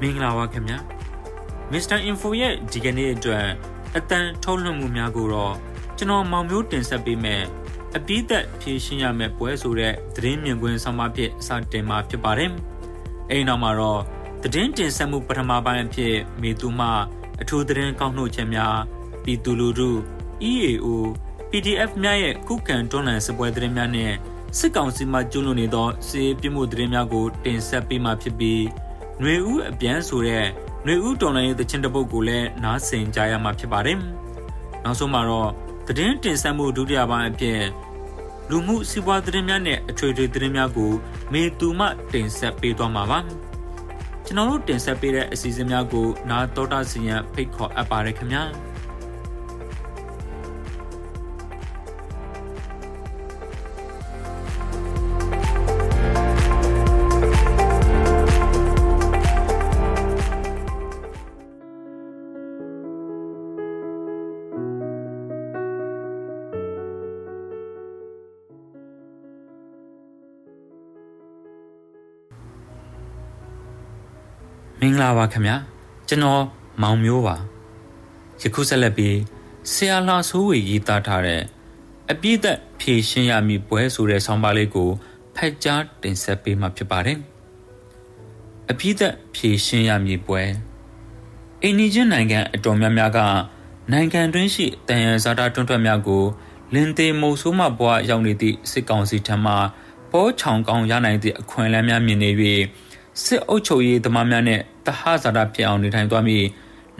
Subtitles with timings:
[0.00, 0.78] မင်္ဂလာပါခင်ဗျာ
[1.72, 1.98] Mr.
[2.08, 3.46] Info ရဲ့ဒီကနေ့အတွက်
[3.96, 5.54] အတန်ထုတ်လွှင့်မှုများကိုတော့
[5.96, 7.42] ကျွန်တော်မောင်မျိုးတင်ဆက်ပေးမယ်
[7.96, 12.52] အပိသက်ဖြည့်ရှင်းရမယ့်ပွဲဆိုတဲ့သတင်းမြင်ကွင်းဆောင်မဖြစ်စတင်မှာဖြစ်ပါတယ်
[13.30, 14.00] အဲ့နောက်မှာတော့
[14.42, 16.82] သတင်းတင်ဆက်မှုပထမပိုင်းအဖြစ်မေသူမ
[17.40, 18.76] အထူးသတင်းကောက်နှုတ်ချက်များ
[19.24, 19.90] ပြည်သူလူထု
[20.50, 20.86] EAO
[21.50, 24.12] PDF များရဲ့ခုခံတွန်းလှန်စပွဲသတင်းများနဲ့
[24.58, 28.62] စစ်ကောင်စီမှကျွလွန်နေသောစီးပြမှုသတင်းများကိုတင်ဆက်ပေးမှာဖြစ်ပြီး
[29.19, 30.45] ຫນွေဦးအပြန်ဆိုတဲ့
[30.83, 33.97] ຫນွေဦးတော်လိုင်းရဲ့တခြင်းတစ်ပုတ်ကိုလည်းနားဆင်ကြရမှာဖြစ်ပါတယ်။
[34.83, 35.49] နောက်ဆုံးမှာတော့
[35.87, 37.61] သတင်းတင်ဆက်မှုဒုတိယပိုင်းအဖြစ်
[38.49, 40.91] လူမှုစီးပွားသတင်းများနဲ့အထွေထွေသတင်းများကို
[41.31, 43.19] မေသူမှတင်ဆက်ပေးသွားမှာပါ။
[44.25, 48.43] ကျွန်တော်တို့တင်ဆက်ပေးတဲ့အစီအစဉ်များကိုနားတော်တာစီရင်ဖိတ်ခေါ်အပ်ပါရခင်ဗျာ။
[74.82, 75.56] မင်္ဂလာပါခင်ဗျာ
[76.08, 76.42] ကျွန်တော်
[76.82, 77.36] မောင်မျိုးပါ
[78.42, 79.16] ယခုဆက်လက်ပြီး
[79.72, 81.42] ဆရာလာဆိုးဝေရေးသားထားတဲ့
[82.10, 84.90] အပြည့်သက်ဖြည့်ရှင်းရမည်ပွဲဆိုတဲ့ဆောင်းပါးလေးကို
[85.36, 87.18] ဖက်ကြားတင်ဆက်ပေးမှာဖြစ်ပါတယ်
[88.70, 90.42] အပြည့်သက်ဖြည့်ရှင်းရမည်ပွဲ
[91.62, 93.18] အိန္ဒိယနိုင်ငံအတော်များများက
[93.92, 96.24] နိုင်ငံတွင်းရှိတန်ရန်ဇာတာတွန်းထွက်များကို
[96.74, 99.54] လင်သေးမုံဆိုးမဘွားရောက်နေသည့်စစ်ကောင်စီထံမှ
[100.12, 102.30] ပေါ်ချောင်ကောင်းရနိုင်သည့်အခွင့်အလမ်းများမြင်နေ၍
[103.24, 106.46] စစ်အုပ်ချုပ်ရေးသမားများနဲ့တဟဇာတာဖြစ်အောင်နေထိုင်သွားပြီး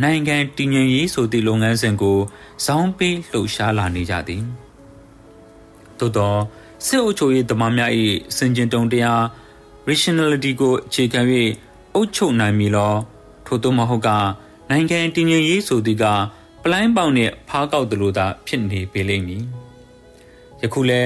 [0.02, 2.18] နိုင်ငံတည်ငြိမ်ရေးဆိုသည့်လုပ်ငန်းစဉ်ကို
[2.64, 4.42] ဇောင်းပေးလှုပ်ရှားလာနေကြသည်
[5.98, 6.34] သို့သော
[6.86, 7.90] စစ်အုပ်ချုပ်ရေးသမားများ၏
[8.36, 9.22] စင်ကျင်တုံတရား
[9.88, 11.20] rationality ကိုအခြေခံ၍
[11.94, 12.94] အုပ်ချုပ်နိုင်မည်လော
[13.46, 14.08] ထို့သောမဟုတ်က
[14.70, 16.04] နိုင်ငံတည်ငြိမ်ရေးဆိုသည်က
[16.62, 19.42] ပလိုင်းပေါင်နှင့်ဖားကောက်သလိုသာဖြစ်နေပေလိမ့်မည်
[20.62, 21.02] ယခုလဲ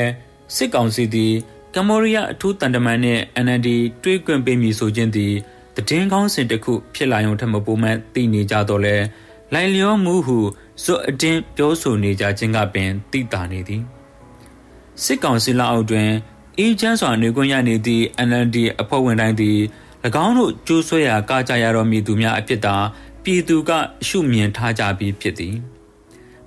[0.56, 1.32] စစ်ကောင်စီသည်
[1.76, 3.68] ကမ္ဘောဒီးယားအထူးတန်တမန်နဲ့ NLD
[4.02, 5.32] တွေးကွင်ပေးမည်ဆိုခြင်းသည်
[5.76, 8.96] တည်င်းကောင်းစဉ်တစ်ခုဖြစ်လာရုံထက်မပိုမှန်သိနေကြတော့လဲ
[9.54, 10.38] လိုင်လျောမှုဟု
[10.84, 13.82] ဇွတ်အတင်းပြောဆိုနေကြခြင်းကပင်သိတာနေသည်
[15.02, 16.08] စစ်ကောင်စီလက်အောက်တွင်
[16.58, 19.58] အေးချမ်းစွာနေခွင့်ရနေသည့် NLD အဖွဲ့ဝင်တိုင်းသည်၎
[20.24, 22.76] င်းတို့ကျိုးဆွဲရာကာကြရတော်မူသူများအဖြစ်သာ
[23.24, 23.70] ပြည်သူက
[24.06, 25.54] ရှုမြင်ထားကြပြီးဖြစ်သည်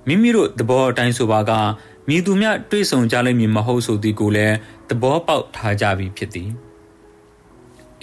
[0.06, 1.52] မိမိတို့သဘောအတိုင်းဆိုပါက
[2.08, 4.56] မိသူများတွေးဆုံကြလိမ့်မည်မဟုတ်ဆိုသည်ကိုလည်း
[4.88, 6.50] သဘောပေါက်ထားကြပြီးဖြစ်သည်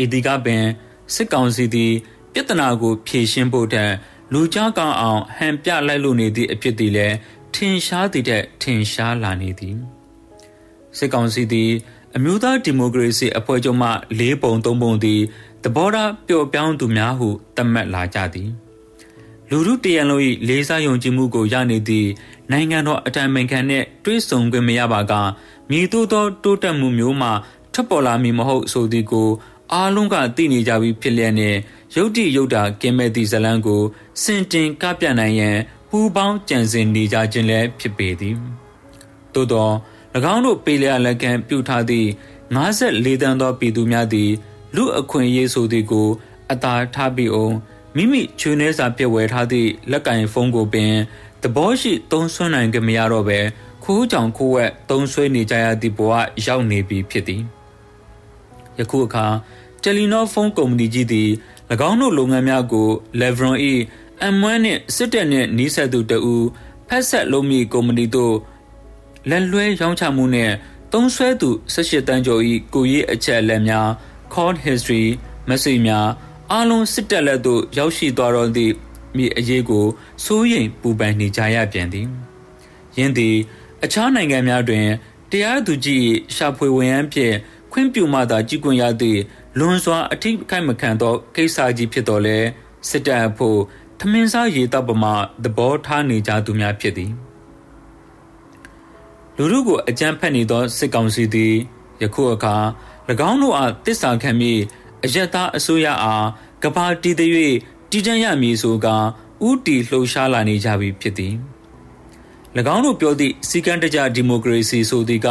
[0.04, 0.64] ဤဒီကပင်
[1.14, 1.94] စစ်ကောင်စီသည်
[2.34, 3.92] ပြဿနာကို ဖြေရှင်းဖို့တန်
[4.34, 7.16] လူကြားကောင်းအောင်ဟန်ပြလိုက်လို့နေသည့်အဖြစ်သည်လည်း
[7.56, 9.78] ထင်ရှားသည်တဲ့ထင်ရှားလာနေသည်
[10.98, 11.72] စစ်ကောင်စီသည်
[12.16, 13.90] အမျိုးသားဒီမိုကရေစီအဖွဲ့ချုပ်မှ
[14.20, 15.22] ၄ပုံ၃ပုံသည်
[15.64, 18.50] သဘောထားပျော့ပြောင်းသူများဟုသတ်မှတ်လာကြသည်
[19.54, 22.10] လူထုတရန်လုံး၏လေးစားယုံကြည်မှုကိုရနေသည့်
[22.52, 25.14] နိုင်ငံတော်အတိုင်ပင်ခံနှင့်တွဲဆုံခွင့်မရပါက
[25.70, 27.30] မြည်သို့သောတိုးတက်မှုမျိုးမှ
[27.74, 29.30] ထပ်ပေါ်လာမည်မဟုတ်ဆိုသည်ကို
[29.74, 31.56] အားလုံးကသိနေကြပြီးဖြစ်လျက်နဲ့
[31.96, 33.82] ရုတ်တိရုတ်တာကင်းမဲ့သည့်ဇလန်းကို
[34.24, 35.58] စင်တင်ကပြနိုင်ရန်
[35.90, 38.36] ပူပေါင်းကြံစည်နေကြခြင်းလည်းဖြစ်ပေသည်
[39.34, 39.70] သို့သော၎
[40.34, 42.08] င်းတို့ပေလျာလက်ခံပြုထားသည့်
[42.56, 44.32] 54တန်းသောပြည်သူများသည်
[44.76, 46.08] လူအခွင့်အရေးဆိုသည်ကို
[46.52, 47.56] အသာထားပြီးအောင်
[47.96, 50.94] မိမိချွေနှဲစာပြည့်ဝဲထားသည့်လက်ကင်ဖုန်းကိုပင်
[51.42, 53.40] သဘောရှိသုံးဆွနိုင်ကြမရတော့ပဲ
[53.84, 56.12] ခိုးကြောင်ခိုးဝက်သုံးဆွဲနေကြရသည့်ဘဝ
[56.46, 57.42] ရောက်နေပြီဖြစ်သည်
[58.80, 59.26] ယခုအခါ
[59.82, 61.30] တယ်လီနောဖုန်းကုမ္ပဏီကြီးသည်၎
[61.90, 62.90] င်းတို့လုပ်ငန်းများကို
[63.20, 63.56] Levron၏
[64.34, 66.46] M1 နှင့်စစ်တပ်နှင့်နှီးဆက်သူတဦး
[66.88, 68.36] ဖက်ဆက်လုံးမီကုမ္ပဏီတို့
[69.30, 70.54] လက်လွဲရောင်းချမှုနှင့်
[70.94, 72.42] သုံးဆွဲသူ18တန်းကျော်၏
[72.74, 73.88] ကိုရေးအချက်အလက်များ
[74.34, 75.06] call history
[75.50, 76.08] message များ
[76.52, 78.74] အားလုံးစစ်တပ်လက်သို့ရောက်ရှိသွားတော့သည့်
[79.16, 79.86] မိအရေးကို
[80.26, 82.08] စိုးရိမ်ပူပန်နေကြရပြန်သည်
[82.98, 83.36] ယင်းသည်
[83.84, 84.88] အခြားနိုင်ငံများတွင်
[85.32, 86.06] တရားသူကြီး
[86.36, 87.36] ရှာဖွေဝင်ရန်ဖြင့်
[87.72, 89.20] ခွင့်ပြုမှသာကြည်ကွင်ရသည့်
[89.60, 92.38] လွန်စွာအထိခိုက်မခံသောကိစ္စကြီးဖြစ်တော်လဲ
[92.90, 93.60] စစ်တပ်အဖို့
[94.00, 95.14] ထမင်းစားရေတပ်ပမာ
[95.44, 97.12] သဘောထားနေကြသူများဖြစ်သည်
[99.38, 101.54] လူတို့ကိုအကြမ်းဖက်နေသောစစ်ကောင်စီသည်
[102.02, 102.56] ယခုအခါ၎
[103.30, 104.60] င်းတို့အားတစ္ဆာခံပြီး
[105.06, 106.26] အယက်သားအစိုးရအား
[106.64, 107.32] ကဘာတည်သည်၍
[107.92, 108.96] တည်တံ့ရမည်ဆိုကာ
[109.48, 111.36] ဥတီလှုပ်ရှားလာနေကြပြီဖြစ်သည်၎
[112.76, 115.30] င်းတို့ပြောသည့်စီကံတကြဒီမိုကရေစီဆိုသည်က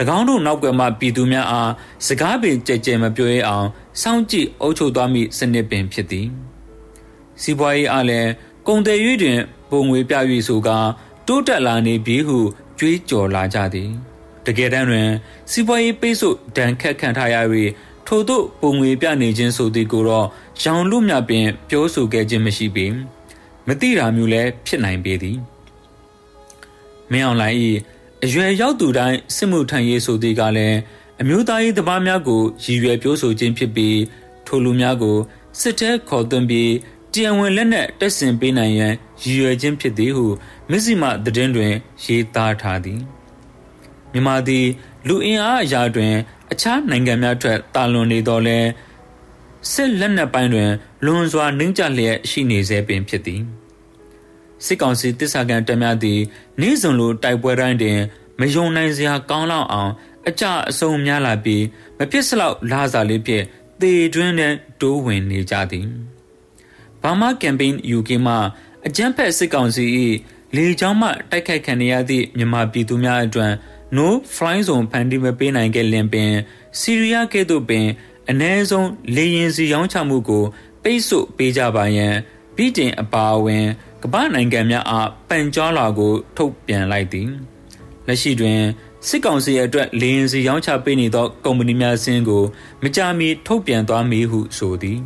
[0.16, 1.70] ၎င်းတို့နောက်ကွယ်မှပြည်သူများအား
[2.06, 3.66] စကားပင်ကြဲကြဲမပြောရအောင်
[4.02, 6.26] စောင့်ကြည့်အုပ်ချုပ်သွားမည့်စနစ်ပင်ဖြစ်သည်
[7.42, 8.30] စီးပွားရေးအားလည်း
[8.68, 9.40] ကုံတယ်၍တွင်
[9.70, 10.14] ပုံငွေပြ၍
[10.48, 10.78] ဆိုကာ
[11.26, 12.38] တိုးတက်လာနေပြီဟု
[12.78, 13.90] ကြွေးကြော်လာကြသည်
[14.46, 15.08] တကယ်တမ်းတွင်
[15.50, 17.36] စီးပွားရေးပိတ်ဆို့ဒဏ်ခတ်ခံထားရ၍
[18.06, 20.26] ထို့သို့ပုံငွေပြနေခြင်းဆိုသည်ကိုတော့
[20.62, 22.86] ရောင်လူမြပင်ပြောဆိုခဲ့ခြင်းမရှိပေ
[23.66, 25.38] မတိတာမျိုးလည်းဖြစ်နိုင်ပေသည်
[27.10, 27.56] မင်းအောင်လှိုင်၏
[28.24, 30.78] အရွယ်ရောက်သူတိုင်းစစ်မှုထမ်းရေးဆိုသည်ကလည်း
[31.20, 33.98] အမျိုးသားရေးတပားများကိုရည်ရွယ်ပြောဆိုခြင်းဖြစ်ပြီး
[34.46, 35.16] ထိုလူများကို
[35.60, 36.72] စစ်တဲခေါ်သွင်းပြီး
[37.12, 40.26] တရားဝင်လက်နက်တက်ဆင်ပေးနိုင်ရန်ရည်ရွယ်ခြင်းဖြစ်သည်ဟု
[40.70, 41.72] မစ္စည်းမသတင်းတွင်
[42.04, 43.00] ရေးသားထားသည်
[44.12, 44.66] မြန်မာသည်
[45.08, 46.14] လူအင်အားအရာတွင်
[46.52, 48.58] အခြားနိုင်ငံများထက်တာလွန်နေတော်လဲ
[49.72, 50.70] စစ်လက်နက်ပိုင်းတွင်
[51.04, 53.40] လွန်စွာနှင်းကြလျက်ရှိနေစေပင်ဖြစ်သည်
[54.64, 56.20] စစ်ကောင်စီတစ္ဆာကန်တများသည်
[56.60, 57.98] နေ့စဉ်လိုတိုက်ပွဲတိုင်းတွင်
[58.40, 59.92] မယုံနိုင်စရာကောင်းလောက်အောင်
[60.28, 61.64] အကြအဆုံများလာပြီး
[61.98, 63.44] မဖြစ်စလောက်လာစာလေးဖြင့်
[63.80, 65.86] သေတွင်းနဲ့တိုးဝင်နေကြသည်
[67.02, 68.34] ဘာမာကမ်ပိန်း UK မှ
[68.86, 69.84] အကြမ်းဖက်စစ်ကောင်စီ၏
[70.56, 73.52] လေကြောင်းမှတိုက်ခိုက်ခံရသည့်မြန်မာပြည်သူများအတွက်
[73.94, 76.32] no fly zone ဖန်တီးမပေးနိုင်ခဲ့လင်ပင်
[76.80, 77.86] စီးရီးယားကဲ့သို့ပင်
[78.30, 80.44] အ ਨੇ ဆုံးလေရင်စီရောင်းချမှုကို
[80.82, 82.14] ပိတ်ဆို့ပေးကြပါရန်
[82.56, 83.66] ပြည်တင်အပါအဝင်
[84.02, 87.28] ကမ္ဘာနိုင်ငံများအားပန်ကြားလာကို ထုတ်ပြန်လိုက်သည်
[88.06, 88.60] လက်ရှိတွင်
[89.08, 92.42] စစ်ကောင်စီရဲ့အတွက်လေရင်စီရောင်းချပေးနေသောကုမ္ပဏီများစင်းကို
[92.82, 94.98] မကြာမီထုတ်ပြန်သွားမည်ဟုဆိုသည်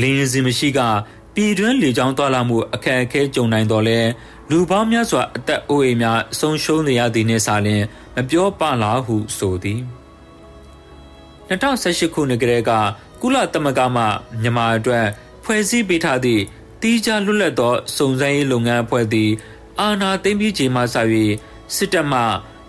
[0.00, 0.80] လေရင်စီမရှိက
[1.34, 4.00] ပြည်တွင်းလေကြောင်းသွားလာမှုအခက်အခဲကြုံနိုင်တော်လဲ
[4.50, 7.84] လူပေါင်းများစွာအသက်အိုးအိမ်များဆုံးရှုံးနေရသည်နှင့်စာလျင်
[8.14, 9.80] မပြောပလားဟုဆိုသည်
[11.48, 12.70] 2018ခုနှစ်ကတည်းက
[13.20, 14.02] ကုလသမဂ္ဂမှ
[14.40, 15.06] မြန်မာအတွက်
[15.44, 16.42] ဖွဲ့စည်းပေးထားသည့်
[16.82, 19.30] တီးခြားလွတ်လပ်သောစုံစမ်းရေးလုပ်ငန်းအဖွဲ့သည်
[19.80, 20.96] အာဏာသိမ်းပြီးချိန်မှစ၍
[21.76, 22.20] စစ်တပ်မှ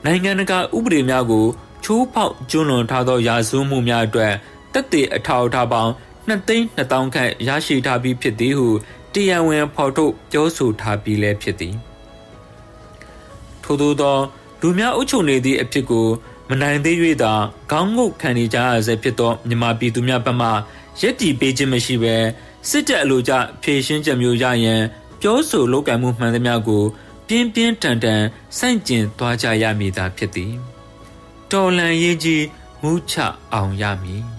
[0.06, 1.45] နိုင်ငံတကာဥပဒေများကို
[1.83, 4.33] ချိုးဖောက်ကျွလွန်ထားသောရာဇဝမှုများအတွက်
[4.73, 5.91] တက်တဲ့အထောက်အထားပေါင်း
[6.27, 8.68] 2သိန်း2000ခန့်ရရှိထားပြီးဖြစ်သည်ဟု
[9.13, 11.75] တရားဝင်ဖော်ထုတ်ပြောဆိုထားပြီးလည်းဖြစ်သည်
[13.63, 14.18] ထို့သောသော
[14.62, 16.07] လူများအုပ်ချုပ်နေသည့်အဖြစ်ကို
[16.50, 17.33] မနိုင်သေး၍သာ
[17.72, 20.50] ခေါင်းငုတ်ခံနေကြရဆဲဖြစ်သောမြန်မာပြည်သူများဘက်မှ
[21.01, 22.16] ရက်တီပေးခြင်းမရှိဘဲ
[22.69, 24.81] စစ်တပ်အလိုကျဖြည့်ရှင်းချက်မျိုးရရန်
[25.22, 26.83] ပြောဆိုလုပ်ကံမှုမှန်သမျှကို
[27.27, 28.22] ပြင်းပြင်းထန်ထန်
[28.57, 30.54] စန့်ကျင်သွားကြရမည်သာဖြစ်သည်
[31.51, 32.44] တော်လန်ရေးကြီး
[32.81, 33.16] မူးချ
[33.54, 34.35] အောင်ရမည်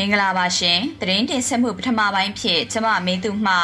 [0.00, 3.54] မင်္ဂလာပါရှင်သတင်းတင်ဆက်မှုပထမပိုင်းဖြစ်ကျမမင်းသူမှ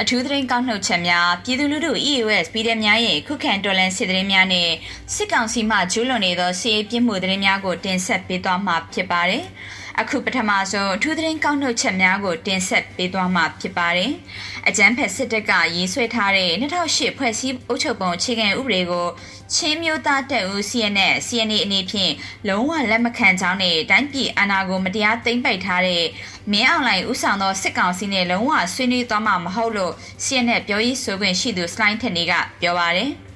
[0.00, 4.68] အထူးသတင်းကောက်နှုတ်ချက်များပြည်သူလူထု EOS ပြည်သူများရဲ့ခုခံတော်လှန်စစ်သတင်းများနဲ့
[5.14, 9.44] စစ်ကောင်စီမှကျူးလွန်နေသောစစ်ရေးပြစ်မှုသတင်းများကိုတင်ဆက်ပေးသွားမှာဖြစ်ပါတယ်
[9.98, 14.12] အခုပထမဆုံးအထူးသတင်းကောက်နှုတ်ချက်များကိုတင်ဆက်ပေးသွားမှာဖြစ်ပါတယ်
[14.68, 19.06] အကြမ်းဖက်စစ်တပ်ကရေးဆွဲထားတဲ့2008ဖွဲ့စည်းအုပ်ချုပ်ပုံအခြေခံဥပဒေကို
[19.54, 22.12] ချင်းမျိုးသားတပ်ဦး CNN CNA အနေဖြင့်
[22.48, 26.04] လုံးဝလက်မခံကြောင်းနဲ့တိုင်းပြည်အာဏာကိုမတရားသိမ်းပိုက်ထားတဲ့
[26.50, 29.94] မင်းအောင်လှိုင်ဦးဆောင်သောစစ်ကောင်စီနဲ့လုံးဝဆွေးနွေးသွားမှာမဟုတ်လို့
[30.24, 33.29] CNN ပြောရေးဆိုခွင့်ရှိသူစလိုင်းထက်နေကပြောပါတယ်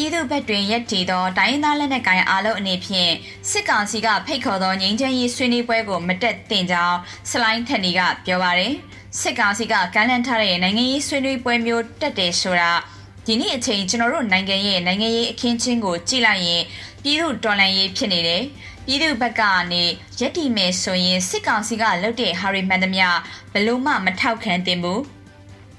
[0.00, 3.12] ပြည်သူဘက်တွင်ရက်တည်သောတိုင်းရင်းသားလက်နက်ကိုင်အားလုံးအနေဖြင့်
[3.50, 6.98] စစ်ကောင်စီကဖိတ်ခေါ်သောငြိမ်းချမ်းရေးဆွေးနွေးပွဲကိုမတက်သင့်ကြောင်း
[7.30, 8.74] စလိုင်းထက်နီကပြောပါရယ်
[9.20, 12.72] စစ်ကောင်စီကကမ်းလှမ်းထားတဲ့နိုင်ငံရေးဆွေးနွေးပွဲမျိုးတက်တယ်ဆိုတာ
[13.26, 16.62] ဒီနေ့အချိန်ကျွန်တော်တို့နိုင်ငံရဲ့နိုင်ငံရေးအခင်းချင်းကိုကြည့်လိုက်ရင်
[17.02, 18.42] ပြည်သူတော်လှန်ရေးဖြစ်နေတယ်
[18.86, 19.82] ပြည်သူဘက်ကနေ
[20.20, 23.06] ရက်တီမယ်ဆိုရင်စစ်ကောင်စီကလုပ်တဲ့ဟာရီမှန်သမျှ
[23.52, 25.00] ဘလို့မှမထောက်ခံတင်ဘူး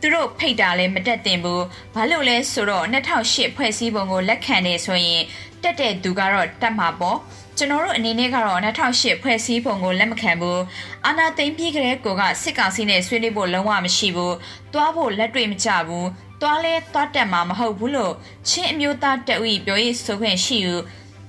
[0.01, 1.63] သူတို့ဖိတ်တာလည်းမတက်တင်ဘူး
[1.95, 5.23] ဘာလို့လဲဆိုတော့2008ဖွဲ့စည်းပုံကိုလက်ခံနေဆိုရင်
[5.63, 7.17] တက်တဲ့သူကတော့တက်မှာပေါ့
[7.57, 10.61] ကျွန်တော်တို့အနေနဲ့ကတော့2008ဖွဲ့စည်းပုံကိုလက်မခံဘူး
[11.05, 14.35] အာနာသိမ့်ပြီးကြတဲ့ကိုကစစ်ကောင်စီနဲ့ဆွေးနွေးဖို့လုံးဝမရှိဘူး
[14.73, 16.07] တွားဖို့လက်တွေ့မကျဘူး
[16.41, 18.13] တွားလဲတွားတက်မှာမဟုတ်ဘူးလို့
[18.49, 20.75] ချင်းအမျိုးသားတအုပ်ပြောရေးဆိုခွင့်ရှိယူ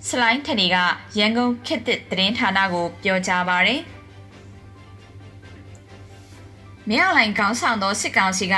[0.08, 0.76] စလိုင်းထနီက
[1.18, 3.80] ရန်ကုန်ခေတ်သစ်သတင်းဌာနကိုပြောကြားပါရယ်
[6.92, 8.56] မင်းအောင်လှိုင်ကောင်းဆောင်သောစစ်ကောင်စီက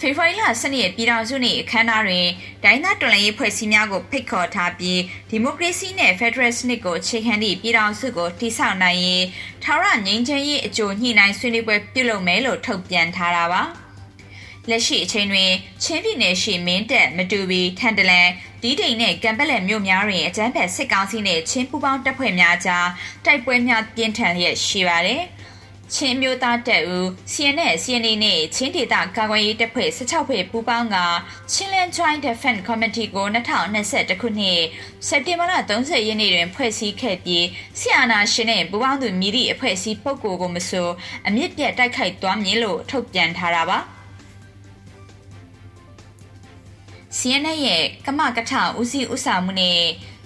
[0.00, 2.26] ဖေဖော်ဝါရီလ12ရက်ပြည်ထောင်စုနေ့အခမ်းအနားတွင်
[2.64, 9.24] ဒိုင်းသားတော်လှန်ရေးဖွဲ့စည်းများကိုဖိတ်ခေါ်ထားပြီးဒီမိုကရေစီနဲ့ဖက်ဒရယ်စနစ်ကိုအခြေခံသည့်ပြည်ထောင်စုကိုတည်ဆောက်နိုင်ရေး
[9.62, 13.62] ထာဝရငြိမ်းချမ်းရေးအကျိုးညှိနှိုင်းဆွေးနွေးပွဲပြုလုပ်မယ်လို့ထုတ်ပြန်ထားတာပါ
[14.70, 15.50] လက်ရှိအချိန်တွင်
[15.82, 18.28] ချင်းပြည်နယ်ရှိမင်းတက်မတူဘီထန်တလန်
[18.62, 22.88] ဒီဒိန်နဲ့ကံပက်လက်မြို့များတွင်အကြမ်းဖက်စစ်ကောင်စီနှင့်ချင်းပူပေါင်းတပ်ဖွဲ့များကြား
[23.24, 25.22] တိုက်ပွဲများပြင်းထန်လျက်ရှိပါတယ်။
[25.94, 30.96] ချင်းမျိုးသားတပ်ဦး CNN CNA နဲ့ချင်းဒေသကာကွယ်ရေးတပ်ဖွဲ့16ဖွဲ့ပူးပေါင်းက
[31.52, 34.60] Chinland Joint Defense Committee ကို2021ခုနှစ်
[35.08, 37.46] စက်တင်ဘာလ30ရက်နေ့တွင်ဖွဲ့စည်းခဲ့ပြီး
[37.78, 40.88] ဆီအာနာရှင်နဲ့ပူးပေါင်းသူမြည်သည့်အဖွဲ့အစည်းပုဂ္ဂိုလ်ကိုမဆို
[41.26, 43.78] အမြင့်ပြတ်တိုက်ခိုက်သွားမည်လို့ထုတ်ပြန်ထားတာပါ
[47.18, 49.80] CNN ရဲ့ကမကထဦးစီးဦးဆောင်မှုနဲ့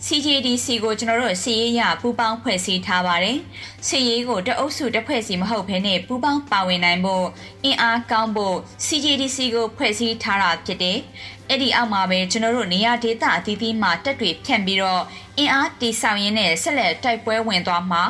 [0.06, 3.38] CJDC ကိုကျွန်တော်တို့စီရေးရပူပေါင်းဖွဲ့စည်းထားပါတယ်။
[3.86, 7.26] စီရေးကိုတအုပ်စုတစ်ဖွဲ့စီမဟုတ်ဘဲနဲ့ပူပေါင်းပါဝင်နိုင်ဖို့
[7.64, 8.56] အင်အားကောင်းဖို့
[8.86, 10.98] CJDC ကိုဖွဲ့စည်းထားတာဖြစ်တယ်။
[11.48, 15.02] အဲ့ဒီအောက်မှာပဲကျွန်တော်တို့နေရာဒေသအသီးသီးမှာတက်တွေဖြန့်ပြီးတော့
[15.38, 18.02] အင်အားတိဆောက်ရင်းနဲ့ဆက်လက်တိုက်ပွဲဝင်သွားမှာ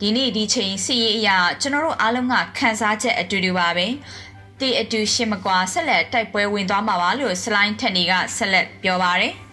[0.00, 3.86] ဒီနေ့ဒီချိန်စီရေးအရာကျွန်တော်တို့အားလုံးကခန်းစားချက်အတူတူပါပဲ။
[4.60, 9.34] တီအတူရှင်းမကွာဆက်လက်တိုက်ပွဲဝင်သွားမှာပါလို့စလိုင်းထက်နီကဆက်လက်ပြောပါတယ်။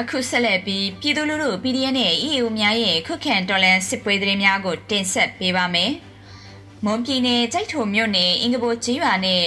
[0.00, 5.92] အခုဆက်လက်ပြီးပြည်သူလူထု PDF နဲ့ EU များရဲ့ခုခံတော်လှန်စစ်ပွဲသတင်းများကို တင်ဆက်ပေးပါမယ်။
[6.84, 9.44] မွန်ပြည်နယ်ကြိုက်ထုံမြို့နယ်အင်္ဂဘိုကျေးရွာနဲ့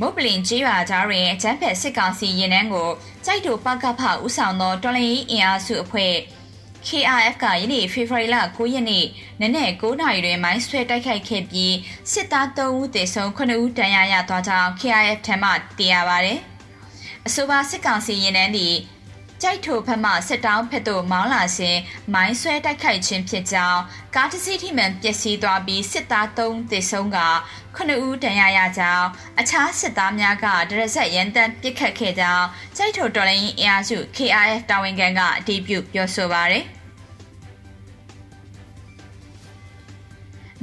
[0.00, 2.90] မုတ်ပလင်ကျေးရွာကြားတွင်အကြမ်းဖက်စစ်ကောင်စီရင်နှန်းကို
[3.24, 6.14] ကြိုက်ထုပကဖဦးဆောင်သောတော်လှန်ရေးအင်အားစုအဖွဲ့
[6.88, 9.04] KRF ကယနေ့ဖေဖော်ဝါရီလ9ရက်နေ့
[9.40, 11.74] နနက်9နာရီတွင်မိုင်းဆွဲတိုက်ခိုက်ခဲ့ပြီး
[12.12, 16.34] စစ်သား3ဦးသေဆုံး9ဦးဒဏ်ရာရသွားကြောင်း KRF ထံမှသိရပါဗျ။
[17.26, 18.74] အဆိုပါစစ်ကောင်စီရင်နှန်းသည်
[19.46, 21.78] ကြိုက်ထိုဖက်မှစစ်တောင်းဖက်သို့မောင်းလာစဉ်
[22.14, 23.80] မိုင်းဆွဲတိုက်ခိုက်ခြင်းဖြစ်ကြောင်း
[24.14, 27.18] ကားတစ်စီးထိမှန်ပျက်စီးသွားပြီးစစ်သား3သေဆုံးက
[27.76, 29.06] 9ဦးဒဏ်ရာရကြောင်း
[29.40, 32.46] အခြားစစ်သားများကဒရက်ဆက်ရန်တမ်းပစ်ခတ်ခဲ့ကြောင်း
[32.76, 36.64] ကြိုက်ထိုတော်လိုင်းအင်အားစု KRF တာဝန်ခံကအတည်ပြုပြောဆိုပါရယ်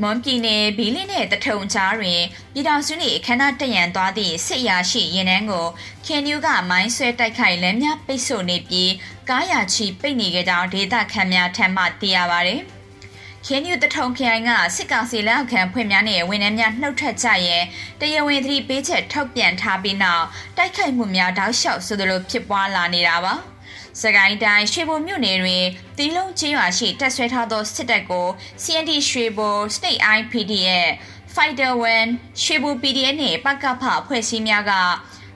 [0.01, 2.21] မွန်ပြည်နယ်ဘီလင်းနဲ့တထုံကြားတွင်
[2.53, 5.67] ပြည်တော်စုနှင့်အခမ်းအနားတရန်သွားသည့်စစ်ရာရှိရင်နှန်းကို
[6.05, 8.91] ခင်နျူးကမိုင်းဆွဲတိုက်ခိုက်လမ်းများပိတ်ဆို့နေပြီး
[9.29, 12.61] ကားရာချီပိတ်နေကြကြောင်းဒေသခံများထံမှသိရပါသည်။
[13.45, 17.57] ခင်နျူးတထုံခရိုင်ကစစ်ကောင်စီလက်အောက်ခံဖွဲ့များနဲ့ဝန်ထမ်းများနှုတ်ထွက်ကြရဲ
[17.99, 20.25] တရားဝင်သတိပေးချက်ထုတ်ပြန်ထားပြီးနောက်
[20.57, 23.35] တိုက်ခိုက်မှုများတောက်လျှောက်ဆိုသလိုဖြစ်ပွားလာနေတာပါ။
[23.99, 25.65] စကိုင်းတိုင်းရွှေဘိုမြို့နယ်တွင်
[25.97, 28.27] တီးလုံးချင်းရွာရှိတက်ဆွဲထားသောစစ်တပ်ကို
[28.63, 30.89] CND ရွှေဘို State IPD ရဲ့
[31.33, 31.73] Fighter
[32.07, 34.73] 1ရွှေဘို PDF နှင့်ပကဖအဖွဲ့အစည်းများက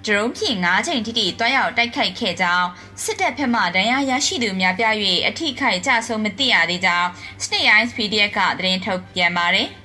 [0.05, 2.67] ဒရုန်းဖြင့်၅ချိန်ထိတိတွားရောက်တိုက်ခိုက်ခဲ့ကြောင်း
[3.03, 4.85] စစ်တပ်ဖက်မှဒဏ်ရာရရှိသူများပြ၍
[5.27, 7.09] အထိခိုက်ကြဆုံးမသိရသေးကြောင်း
[7.43, 9.69] State IPD ကသတင်းထုတ်ပြန်ပါတယ်။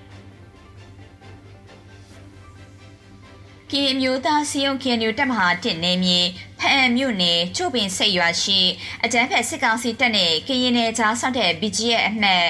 [3.73, 6.21] ကီအမျိုးသားစီယုံခင်ညူတက်မဟာတစ်နေမြေ
[6.61, 8.61] ဖအံမြို့နယ်ချို့ပင်စိတ်ရွာရှိ
[9.05, 12.47] အကြမ်းဖက်စစ်ကောင်စီတပ်နဲ့ကရင်နယ်ကြားဆောက်တဲ့ BGF အမှတ်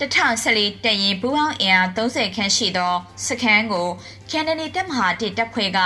[0.00, 2.94] 1014တရင်ပူပေါင်းအင်အား30ခန်းရှိသော
[3.26, 3.88] စခန်းကို
[4.30, 5.78] ကန်နနီတက်မဟာတစ်တပ်ဖွဲ့က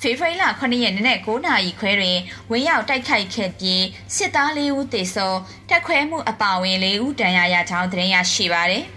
[0.00, 2.18] ဖေဖော်ဝါရီလ9ရက်နေ့9နာရီခွဲတွင်
[2.50, 3.84] ဝင်ရောက်တိုက်ခိုက်ခဲ့ပြီး
[4.16, 5.38] စစ်သား၄ဦးသေဆုံး
[5.70, 8.86] တက်ခွဲမှုအပါအဝင်၄ဦးဒဏ်ရာရကြောင်းသတင်းရရှိပါသည်။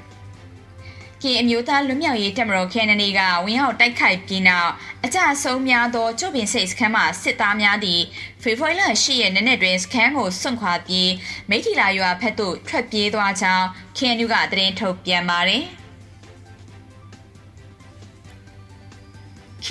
[1.24, 4.72] ကင်အမျိုးသားလွတ်မြောက်ရေးတပ်မတော်ကန်နနီကဝင်ရောက်တိုက်ခိုက်ပြီးနောက်
[5.06, 8.02] အကြဆုံးများသောကျုပ်ပင်စိတ်စခန်းမှစစ်သားများသည်
[8.42, 11.12] ဖေဖော်ဝါရီလ10ရက်နေ့တွင်စခန်းကိုစွန့်ခွာပြီး
[11.50, 15.66] မိထီလာရွာဖက်သို့ထွက်ပြေးသွားကြောင်းကန်နူကသတင်းထုတ်ပြန်ပါတယ်။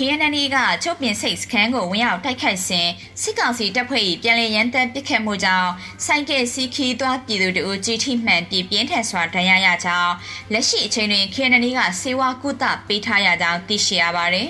[0.01, 2.87] KNN ကချုပ်ပြင်စိတ်စခန်းကိုဝင်ရောက်တိုက်ခိုက်စဉ်
[3.21, 5.69] စစ်ကောင်စီတပ်ဖွဲ့၏ပြန်လည်ရန်တပ်ပစ်ခတ်မှုကြောင့်
[6.05, 10.13] စိုက်ကဲစီခီးသွားပြည်သူတို့ကြီးထိမှန်ပြီးပြင်းထန်စွာဒဏ်ရာရကြောင်း
[10.51, 14.47] လက်ရှိအချိန်တွင် KNN ကစေဝါကုသပေးထားရကြောင်းသိရှိရပါတယ်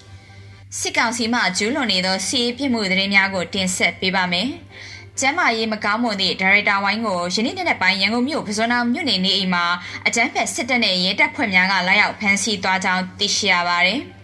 [0.78, 4.48] ။စစ်ကောင်စီမှကျူးလွန်နေသောစီးပြစ်မှုသတင်းများကိုတင်ဆက်ပေးပါမယ်။
[5.20, 9.64] ကျမ်းမာရေးမကောင်းမွန်သည့်ဒါရိုက်တာဝိုင်းကိုယနေ့နေ့ပိုင်းရန်ကုန်မြို့ပဇွန်နာမြို့နယ်နေအိမ်မှာ
[10.06, 14.02] အကြမ်းဖက်စစ်တပ်နဲ့ရဲတပ်ဖွဲ့များကလာရောက်ဖမ်းဆီးသွားကြောင်းသိရှိရပါတယ်။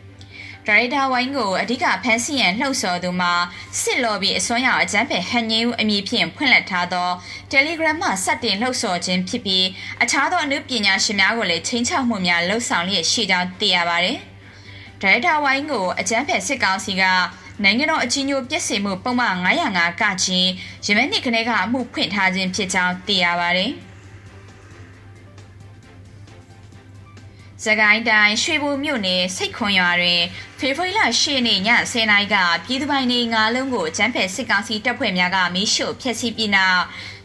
[0.69, 3.33] ဒါရိုက်တာဝိုင်းကိုအဓိကဖမ်းဆီးရန်လှုပ်ဆော်သူမှာ
[3.81, 7.09] စစ်လော်ဘီအစွမ်းရောက်အကြမ်းဖက်ဟန်ငင်းဦးအမည်ဖြင့်ဖွင့်လှစ်ထားသော
[7.53, 9.67] Telegram မှစတင်လှုပ်ဆော်ခြင်းဖြစ်ပြီး
[10.03, 14.19] အခြားသောအမှုပညာရှင်များကိုလည်းချင်းချောက်မှုများလှုပ်ဆောင်လျက်ရှိကြောင်းသိရပါတယ်။
[15.01, 17.03] ဒါရိုက်တာဝိုင်းကိုအကြမ်းဖက်စစ်ကောင်စီက
[17.65, 20.51] နိုင်ငံတော်အကြီးအကျယ်ပြည့်စုံမှုပုံမှန်905ကချင်း
[20.87, 23.73] ရမနှစ်ခနဲ့ကအမှုဖွင့်ထားခြင်းဖြစ်ကြောင်းသိရပါတယ်။။
[27.65, 30.23] စကိုင်းတိုင်းရွှေဘိုမြို့နယ်စိတ်ခွန်ရွာတွင်
[30.59, 31.61] ဖေဖော်ဝါရီလ10ရက်နေ့ည
[31.93, 32.37] 10:00နာရီက
[32.67, 36.83] ပြည်သူပိုင်နေငါးလုံးကိုကျန်းဖက်စစ်ကောင်စီတပ်ဖွဲ့များကမီးရှို့ဖျက်ဆီးပြီးနောက်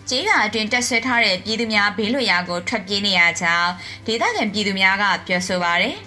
[0.09, 3.71] ကျေးရွာအတွင်းတက်ဆွဲထားတဲ့ပြည်သူများဘေးလွတ်ရာကိုထွက်ပြေးနေရကြောင်း
[4.05, 5.97] ဒေသခံပြည်သူများကပြောဆိုပါရယ်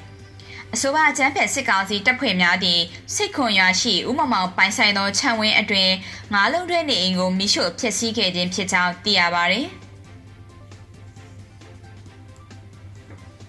[0.75, 2.83] အဆိုပါအကြမ်းဖက်စစ်ကောင်စီတပ်ဖွဲ့များသည့်
[3.15, 5.91] စစ်ခွန်ရွာရှိဥမမောင်ပိုင်ဆိုင်သောခြံဝင်းအတွင်
[6.33, 9.86] ငါးလုံးတွဲနေအိမ်ကိုမိရှို့ဖျက်ဆီးခဲ့ခြင်းဖြစ်ကြောင်းသိရပါရယ်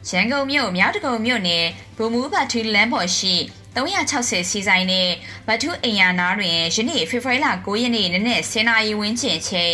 [0.09, 1.65] ရန်ကုန်မြို့မြောက်တကုံမြို့နယ်
[1.97, 3.35] ဗိုလ်မှူးဘတ်ထူလမ်းပေါ်ရှိ
[3.75, 5.09] 360စီဆိုင်နဲ့
[5.47, 9.73] ဗတ်ထုအိမ်ယာနာတွင်ယနေ့ဖေဖော်ဝါရီလ9ရက်နေ့နနက်10:00နာရီဝန်းကျင်ချိန်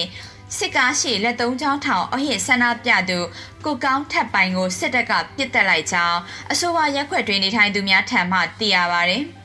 [0.58, 3.20] စစ်ကားရှိလက်သုံးချောင်းထောင်အဟစ်ဆန္ဒပြသူ
[3.66, 6.20] ကိုကောင်းထပ်ပိုင်ကိုစစ်တပ်ကပစ်တက်လိုက်ကြောင်း
[6.52, 9.20] အဆိုပါရက်ွက်တွင်နေထိုင်သူများထံမှသိရပါဗျ။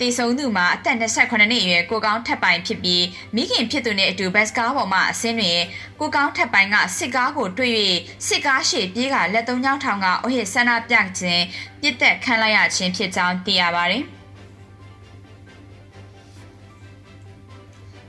[0.00, 3.04] တည်ဆုံသူမှာအသက်28နှစ်အရွယ်ကိုကောင်းထပ်ပိုင်ဖြစ်ပြီး
[3.34, 5.60] မိခင်ဖြစ်သူနဲ့အတူဘတ်ကားပေါ်မှာအစင်းတွင်
[6.00, 7.72] ကိုကောင်းထပ်ပိုင်ကစစ်ကားကိုတွေ့၍
[8.26, 11.44] စစ်ကားရှေ့ပြေးကလက်သုံးချောင်းထောင်ကအဟစ်ဆန္ဒပြခြင်း
[11.80, 14.04] ပြစ်တက်ခံလိုက်ရခြင်းဖြစ်ကြောင်းသိရပါတယ်။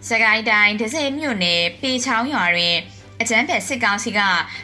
[0.08, 2.78] စကိုင်းတိုင်းဒဇယ်မြို့နယ်ပေချောင်းရွာတွင်
[3.22, 4.20] အကြမ်းဖက်စစ်ကောင်စီက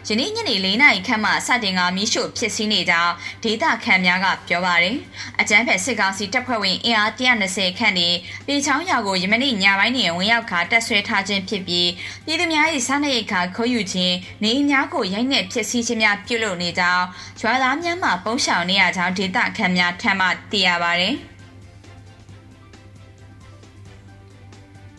[0.08, 4.96] ယနေ့ညနေ၄နာရီခန့်မှစတင်ကမီးရှို့ဖြစ်စည်းနေကြောင်းဒေသခံများကပြောပါတယ်။
[5.42, 8.10] အကြမ်းဖက်စစ်ကောင်စီတပ်ဖွဲ့ဝင်အင်အား120ခန့်နေ
[8.46, 11.90] ပြည်ချောင်းရွာကိုယမနေ့ညပိုင်းတွင်ဝင်ရောက်ခါတက်ဆွဲထားခြင်းဖြစ်ပြီး
[12.26, 17.06] ပြည်သူများ၏စားနပ်ရိက္ခာခိုးယူခြင်းနေအိမ်များကိုရိုက်နှက်ဖြစ်စည်းခြင်းများပြုလုပ်နေကြောင်း
[17.42, 21.16] ရွာသားများမှပုံရှောင်နေရကြောင်းဒေသခံများထံမှသိရပါတယ်။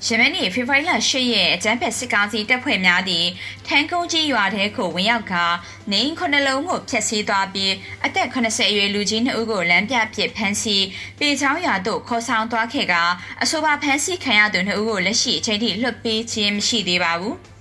[0.06, 3.28] ယမနီဖေဖော်ဝါရီလ10ရက်အကြမ်းဖက်စစ်ကောင်စီတပ်ဖွဲ့များသည့်
[3.66, 5.44] ထန်းကုန်းကြီးရွာထဲကိုဝင်ရောက်ကာ
[5.92, 7.72] နေအိမ်ခုနှလုံးကိုဖျက်ဆီးသွားပြီး
[8.04, 10.84] အသက်80အရွယ်လူကြီး2ဦးကိုလမ်းပြပစ်ဖမ်းဆီး
[11.18, 12.94] ပေချောင်းရွာသို့ခေါ်ဆောင်သွားခဲ့က
[13.42, 17.36] အဆိုပါဖမ်းဆီးခံရသူ2ဦးကိုလက်ရှိအချိန်ထိလွှတ်ပေးခြင်းမရှိသေးပါဘူး။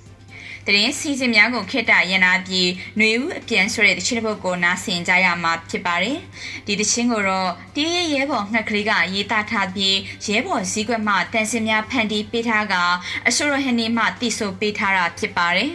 [0.68, 6.20] တရင်စီစဉ်များကိုခေတ္တရန်နာပြီးຫນွေဦးအပြန်ဆိုတဲ့တခြင်းတစ်ပုဒ်ကိုနားဆင်ကြရမှာဖြစ်ပါတယ်
[6.66, 9.98] ဒီတခြင်းကိုတော့တီးရဲရဲဘော်ငှက်ကလေးကရေးသားထားပြီး
[10.28, 12.76] ရဲဘော်စည်းကွက်မှတန်စင်များဖန်တီးပေးထားက
[13.28, 15.72] အဆိုရဟနီမှတိဆိုပေးထားတာဖြစ်ပါတယ်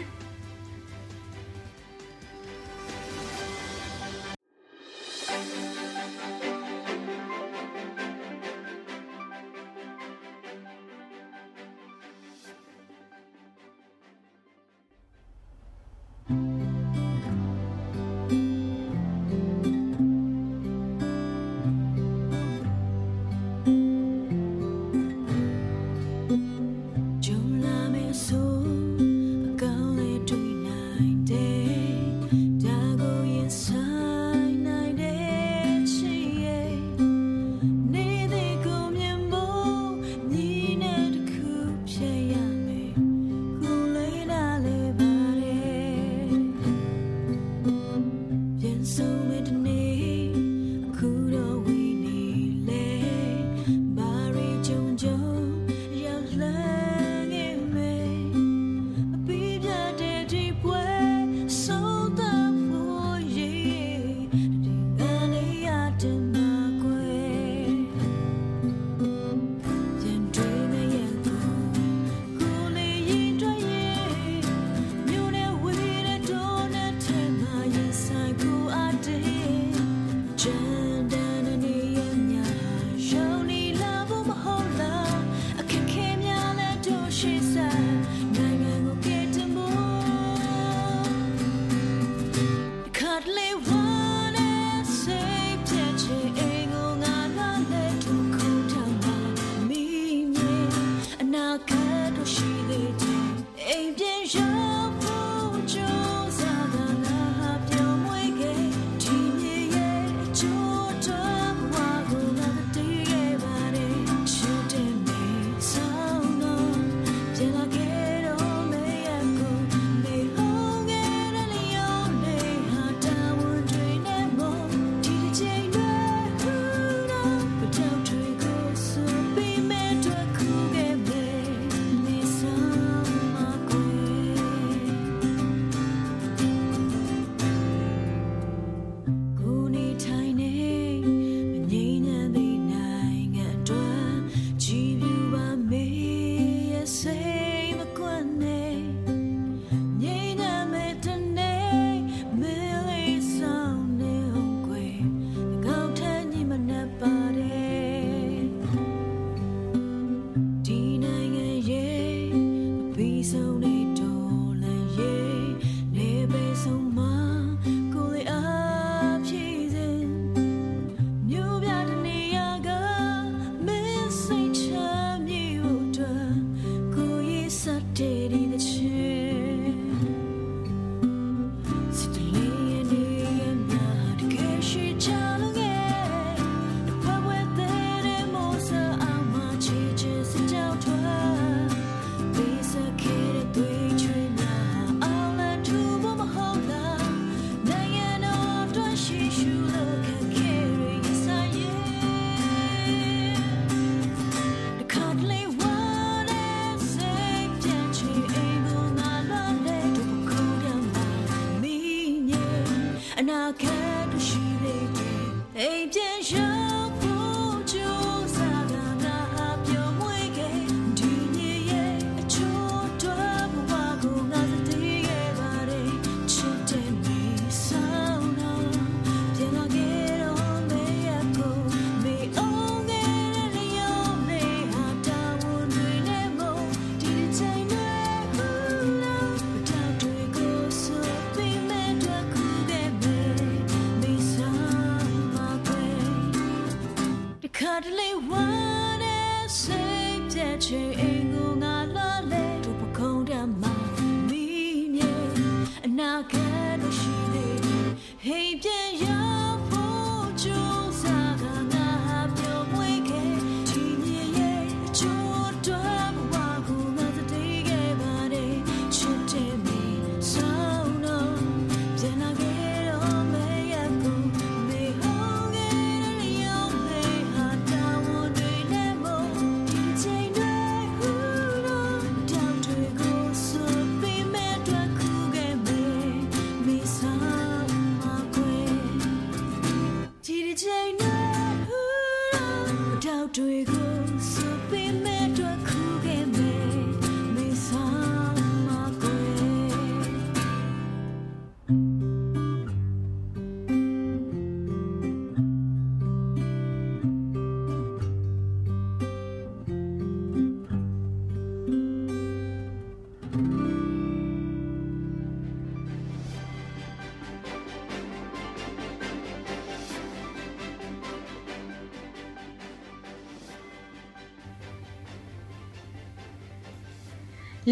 [49.13, 49.62] till midnight.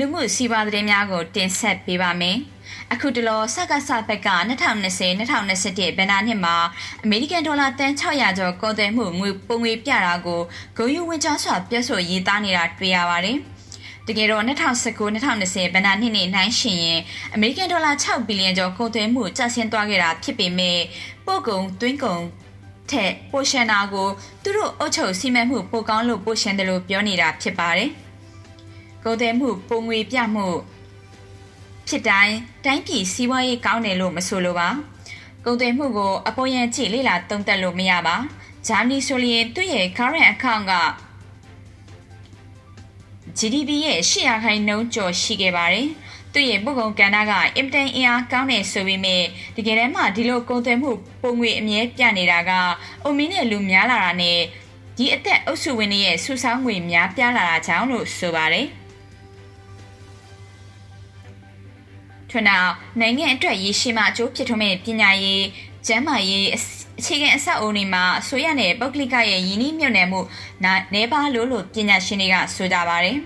[0.00, 2.36] လူမှုစီးပွားသတင်းများကို တင်ဆက်ပေးပါမယ်။
[2.92, 6.56] အခုတလောစကားစဘက်က2020-2021ဘဏ္ဍာနှစ်မှာ
[7.04, 10.40] အမေရိကန်ဒေါ်လာတန်600ကျော်ကုန်သွယ်မှုငွေပုံငွေပြတာကို
[10.76, 13.36] ဂုံယူဝင်ကြားစွာပြောဆိုရေးသားနေတာတွေ့ရပါတယ်။
[14.06, 17.00] တကယ်တော့2019-2020ဘဏ္ဍာနှစ်နဲ့နှိုင်းယှဉ်ရင်
[17.34, 20.78] အမေရိကန်ဒေါ်လာ6ဘီလီယံကျော်ကုန်သွယ်မှုကျဆင်းသွားခဲ့တာဖြစ်ပေမဲ့
[21.26, 22.22] ပို့ကုန်သွင်းကုန်
[22.90, 24.08] ထက်ပိုရှန်နာကို
[24.42, 27.90] သူတို့အုပ်ချုပ်စီမံမှုပိုကောင်းလို့ပိုရှန်တယ်လို့ပြောနေတာဖြစ်ပါတယ်။
[29.04, 30.46] ကုန်သွယ်မှုပုံငွေပြမှု
[31.88, 34.68] ဖြစ်တိုင်းတိုင်းပြည်စီးပွားရေးကောင်းတယ်လို့မဆိုလိုပါ
[35.44, 38.16] ကုန်သွယ်မှုကိုအပေါ်ယံကြည့်လေ့လာသုံးသပ်လို့မရပါ
[38.66, 40.74] ဂျာမနီဆိုလျင်သူ့ရဲ့ current account က
[43.38, 45.88] GDP ရဲ့800ခိုင်နှုန်းကျော်ရှိခဲ့ပါတယ်
[46.32, 49.22] သူ့ရဲ့ပုဂ္ဂိုလ်ကဏ္ဍကအင်တန်အင်အားကောင်းနေဆိုပေမဲ့
[49.56, 50.90] တကယ်တမ်းမှဒီလိုကုန်သွယ်မှု
[51.22, 52.50] ပုံငွေအမြဲပြနေတာက
[53.04, 54.38] အုံမင်းနဲ့လူများလာတာနဲ့
[54.96, 58.68] ဒီအသက်အုပ်စုဝင်တွေရဲ့ဆူဆောင်းငွေများပြားလာတာကြောင့်လို့ဆိုပါတယ်။
[62.30, 65.44] ထို့နောက်နိုင်ငံအတွက်ရည်ရှိမှအကျိုးဖြစ်ထွန်းမဲ့ပညာရေး
[65.86, 66.48] ကျန်းမာရေး
[66.98, 70.20] အခြေခံအဆောက်အအုံတွေမှာအစိုးရနဲ့ပုဂ္ဂလိကရဲ့ယင်းနှိမ့်မြုပ်နှံမှု
[70.94, 73.16] နေပါလို့လို့ပညာရှင်တွေကဆိုကြပါတယ်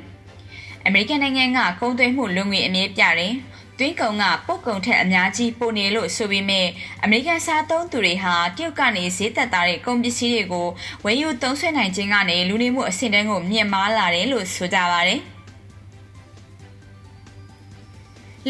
[0.87, 3.35] ။အမေရိကန်နိုင်ငံကကုန်သွယ်မှုလွန်ငွေအမြဲပြတယ်။
[3.79, 6.67] တွင်းကုံကပုတ်ကုံထက်အများကြီးပိုနေလို့ဆိုပေမဲ့
[7.05, 10.69] အမေရိကန်စားသုံးသူတွေဟာတရုတ်ကနေဈေးသက်သာတဲ့ကုန်ပစ္စည်းတွေကို
[11.05, 15.21] ဝယ်ယူသုံးစွဲနိုင်ခြင်းကနေလူနေမှုအဆင့်တန်းကိုမြင့်မားလာတယ်လို့ဆိုကြပါတယ်။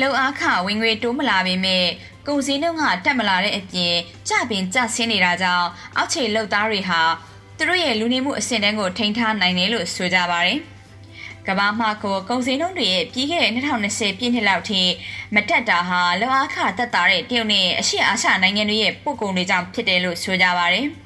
[0.00, 1.86] လုံအားခဝင်ငွေတိုးမလာပေမဲ့
[2.26, 3.94] ကုန်စည်နှုန်းကတက်မလာတဲ့အပြင်
[4.28, 7.00] ကြပင်ကျဆင်းနေတာကြောင့်အောက်ခြေလုပ်သားတွေဟာ
[7.56, 10.58] သူတို့ရဲ့လူနေမှုအဆင့်တန်းကိုထိန်းထားနိုင်တယ်လို့ဆိုကြပါတယ်။
[11.46, 14.80] ကမ္ဘာမှာကိုကုန်စည်နှုန်းတွေရဲ့ပြီးခဲ့တဲ့2020ပြည့်နှစ်လောက်ထိ
[15.34, 20.88] မတက်တာဟာလုံအားခတက်တာတဲ့တရုတ်နဲ့အရှေ့အာရှနိုင်ငံတွေရဲ့ပို့ကုန်တွေကြောင့်ဖြစ်တယ်လို့ဆိုကြပါတယ်။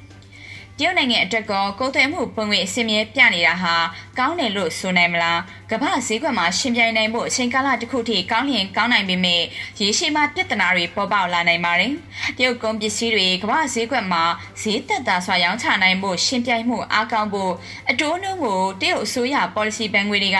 [0.81, 3.75] တရုတ်နိုင်ငံအတွက်ကကုန်သွယ်မှုပုံငွေအစင်မြဲပြနေတာဟာ
[4.17, 5.39] ကောင်းတယ်လို့ဆိုနိုင်မလား
[5.71, 9.43] ကမ္ဘာဈေးကွက်မှာရှင်ပြိုင်နိုင်ဖို့အချိန်ကာလတစ်ခုထိကောင်းလျင်ကောင်းနိုင်ပေမဲ့
[9.81, 11.93] ရေရှည်မှာပြဿနာတွေပေါ်ပေါက်လာနိုင်ပါတယ်
[12.37, 14.23] တရုတ်ကုန်ပစ္စည်းတွေကမ္ဘာဈေးကွက်မှာ
[14.61, 17.53] ဈေးသက်သာစွာရောင်းချနိုင်ဖို့ရှင်ပြိုင်မှုအားကောင်းဖို့
[17.89, 20.39] အတိုးနှုန်းကိုတရုတ်အစိုးရ policy ဘဏ်ငွေတွေက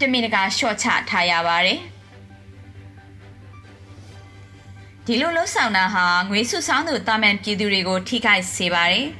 [0.00, 1.80] တမင်တကာရှော့ချထားရပါတယ်
[5.06, 9.08] ဒီလိုလှုပ်ဆောင်တာဟာငွေစုဆောင်းသူတာမန်ပြည်သူတွေကိုထိခိုက်စေပါတယ်။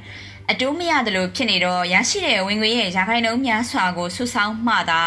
[0.51, 5.01] အတိုးမရတယ်လို့ဖြစ်နေတော့ရရှိတဲ့ဝင်ငွေရဲ့ရာခိုင်နှုန်းများစွာကိုဆုဆောင်းမှသာ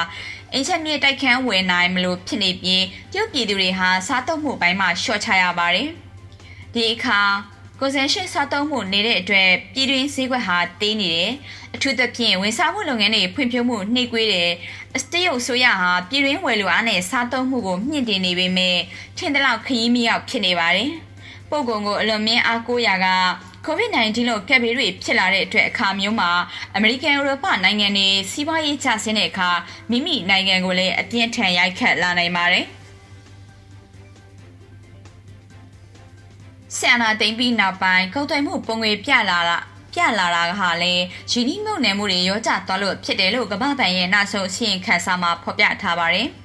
[0.52, 5.88] အင်ချက်မြေတိုက်ခန်းဝင်နိုင်မလို့ဖြစ်နေပြီးပြုတ်ပြည်သူတွေဟာစားတုံးမှုပိုင်းမှာရှော့ချရပါတယ်။
[6.74, 7.20] ဒီအခါ
[7.80, 11.32] ကိုစင်ရှိစားတုံးမှုနေတဲ့အတွက်ပြည်တွင်းဈေးကွက်ဟာတေးနေတယ်။
[11.74, 14.50] အထူးသဖြင့်ဝန်ဆောင်မှုလုပ်ငန်းတွေဖွံ့ဖြိုးမှုနှိမ့်ကွေးတယ်။
[14.96, 18.78] အစတရုပ်ဆိုရဟာပြည်တွင်းဝယ်လူအားနဲ့စားတုံးမှုကိုမြင့်တင်နေပေမဲ့
[19.16, 20.90] ထင်သလောက်ခရီးမရောက်ဖြစ်နေပါတယ်။
[21.50, 23.06] ပို့ကုန်ကိုအလွန်မင်းအားကိုးရာက
[23.66, 26.30] COVID-19 လို့ကက်ဘေးတွေဖြစ်လာတဲ့အတွက်အခါမျိုးမှာ
[26.76, 29.50] အမေရိကန်ဥရောပနိုင်ငံတွေစီးပွားရေးကျဆင်းတဲ့အခါ
[29.90, 32.66] မိမိနိုင်ငံကိုလည်းအပြင်းထန်ရိုက်ခတ်လာနိုင်ပါတယ်။
[36.78, 39.58] ဆန်နာသိမ့်ပြီးနောက်ပိုင်းကုန်သွယ်မှုပုံငွေပြလာတာ
[39.94, 40.92] ပြလာတာကဟာလေ
[41.30, 46.28] ရင်းနှီးမြုပ်နှံမှုတွေရောကျသွားလို့ဖြစ်တယ်လို့ကမ္ဘာ့ဘဏ်ရဲ့နောက်ဆုံးအစီရင်ခံစာမှာဖော်ပြထားပါတယ်။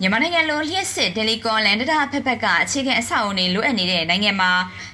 [0.00, 4.52] မြန်မာနိုင်ငံလိုလျှက်စစ်တယ်လီကွန်လန်ဒတာဖက်ဖက်ကအခြေခံအဆောက်အုံတွေလိုအပ်နေတဲ့နိုင်ငံမှာ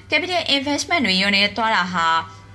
[0.09, 2.07] capital investment တွေရုံနေသွားတာဟာ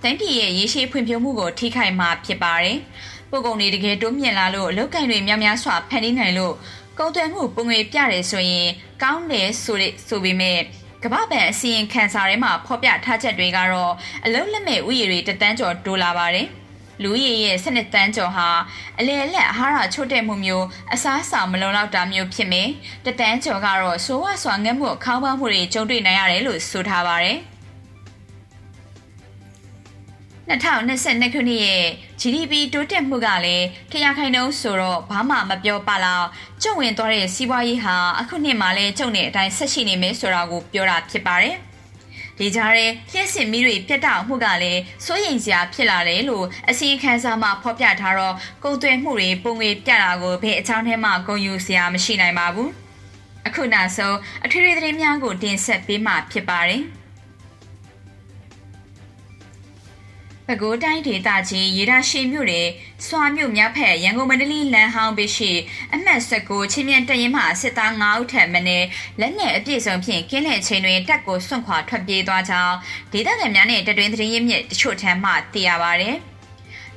[0.03, 2.79] တိုင်းပြည်ရဲ့ရေရှည်ဖွံ့ဖြိုးမှုကိုထိခိုက်မှာဖြစ်ပါတယ်။
[3.31, 6.55] ပို့ကုန်တွေတကယ်တိုးမြင့်လာလို့အလုပ်ကိုင်တွေများများစွာဖန်တီးနိုင်လို့
[6.99, 8.69] ကုန်သွယ်မှုပုံငွေပြတယ်ဆိုရင်
[9.03, 10.61] ကောင်းတယ်ဆိုတဲ့ဆိုပေမဲ့
[11.05, 13.93] ကမ္ဘာ့ဘဏ်အစီရင်ခံစာထဲမှာဖော်ပြထားချက်တွေကတော့
[14.25, 16.49] အလုံးလက်မဲ့ဥယျာဉ်တွေတသန်းကျော်တိုးလာပါတယ်။
[17.03, 18.49] လူရည်ရဲ့စနစ်တန်းကျော်ဟာ
[18.99, 22.69] အလေအလက်အာဟာရချို့တဲ့မှုမျိုးအစားအစာမလုံလောက်တာမျိုးဖြစ်မယ်။
[23.07, 27.39] တသန်းကျော်ကတော့ဆိုးဝါးစွာငတ်မှုခေါင်းပါမှုတွေကြုံတွေ့နိုင်ရတယ်လို့ဆိုထားပါတယ်။
[30.49, 31.85] 2022ခုနှစ်ရဲ့
[32.21, 36.27] GDP တိုးတက်မှုကလည်းထရခိုင်နှုန်းဆိုတော့ဘာမှမပြောပါလောက်
[36.63, 41.57] ကျုံဝင်သွားတဲ့စီးပွားရေးဟာအခုနှစ်မှာလည်းကျုံတဲ့အတိုင်းဆက်ရှိနေမယ်ဆိုတာကိုပြောတာဖြစ်ပါတယ်။
[42.39, 52.71] ဒီကြားထဲလျှက်စစ်မီးတွေပြတ်တောက်မှုကလည်းစိုးရိမ်စရာဖြစ်လာတယ်လို့အစီအခံစာမှာဖော်ပြထားတော့ကုန်သွယ်မှုတွေပုံငွေပြတာကိုဘယ်အကြောင်းထဲမှဂုဏ်ယူစရာမရှိနိုင်ပါဘူး။
[53.47, 56.83] အခုနောက်ဆုံးအထွေထွေသတင်းများကိုတင်ဆက်ပေးမှာဖြစ်ပါတယ်။
[60.49, 62.69] ပဲခူးတိုင်းဒေသကြီးရေဒါရှိမြို့နယ်
[63.07, 65.53] စွာမြို့မြောက်ဖက်ရန်ကုန်မန္တလေးလမ်းဟောင်းဘေးရှိ
[65.95, 68.87] အမှတ်19ချင်းမြန်တရင်မှစစ်သား9ဦးထက်မနည်း
[69.21, 72.77] လက်နက်အပြည့်စုံဖြင့်ကင်းလည်ချိန်တွင်တက်ကိုစွန့်ခွာထွက်ပြေးသွားကြောင်း
[73.13, 76.11] ဒေသခံများနဲ့တတွင်သတင်းရင်းမြစ်တချို့ထံမှသိရပါဗျ။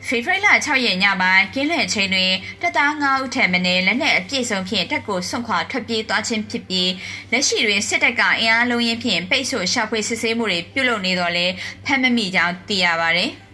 [0.08, 2.32] ဖေဖော်ဝါရီလ6ရက်ညပိုင်းကင်းလည်ချိန်တွင်
[2.62, 6.92] တပ်သား9ဦးထက်မနည်းလက်နက်အပြည့်စုံဖြင့်တက်ကိုဆွန့်ခွာထွက်ပြေးသွားခြင်းဖြစ်ပြီး
[7.32, 11.46] လက်ရှိတွင်စစ်တပ်ကအင်အားလုံးရင်းဖြင့်ပိတ်ဆို့ရှာဖွေစစ်ဆေးမှုတွေပြုလုပ်နေတော့လဲ
[11.86, 13.32] ဖမ်းမမိကြောင်းသိရပါတယ်။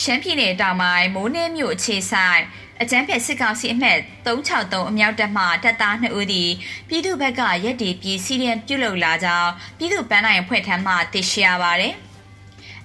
[0.00, 2.42] ရှမ်းပြည်နယ်တောင်ပိုင်းမိုးနှဲမြို့အခြေဆိုင်
[2.82, 6.50] အကြမ်းဖက်စစ်ကောင်စီအမှတ်363အမြောက်တပ်မှတပ်သား2ဦးသည်
[6.88, 11.94] ပြည်သူ့ဘက်ကရက်တီပြည်စီးရင်ပြုတ်လုလာကြောင်းပြည်သူ့ပန်းနိုင်ဖွဲ့ထမ်းမှသိရှိရပါတယ်။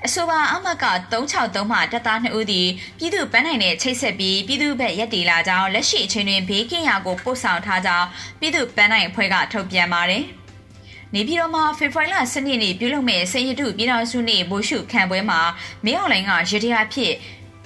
[0.08, 8.08] အဆိုပါအမက363မှတပ်သား2ဦးသည်ပြည်သူ့ပန်းနိုင်နဲ့ချိတ်ဆက်ပြီးပြည်သူ့ဘက်ရက်တီလာကြောင်းလက်ရှိအချိန်တွင်ဘေးကင်းရာကိုပို့ဆောင်ထားကြောင်း
[8.39, 10.24] ပြည်သူ့ပန်းနိုင်အဖွဲ့ကထုတ်ပြန်ပါတယ်။
[11.13, 15.42] နေပြည်တော်မှာဖေဖော်ဝါရီလ10ရက်နေ့ပြုလုပ်မဲ့စင်ရတုပြည်တော်စုနေ့ဘိုးရှုခံပွဲမှာ
[15.86, 17.13] မင်းအောင်လိုင်းကရတရားဖြစ်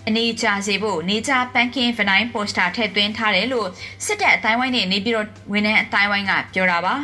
[0.07, 3.67] အနေချစေဖို့နေချပန်းကင်းဗနိုင်ပိုစတာထည့်သွင်းထားတယ်လို့
[4.05, 6.95] စစ်တပ်အတိုင်းဝိုင်းနဲ့နေပြည်တော်ဝန်ထမ်းအတိုင်းဝိုင်းကပြောတာပါ